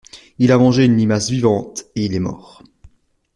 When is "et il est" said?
1.95-2.19